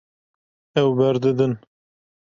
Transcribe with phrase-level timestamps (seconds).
[0.81, 1.53] Ew berdidin.